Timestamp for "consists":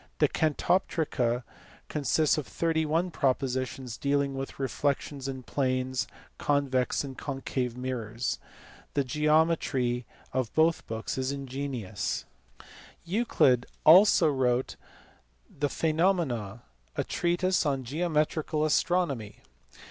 1.87-2.35